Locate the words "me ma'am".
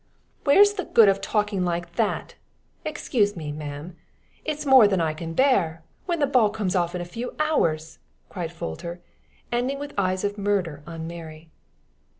3.35-3.95